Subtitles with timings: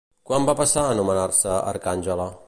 [0.29, 2.27] Quan va passar a anomenar-se Arcàngela?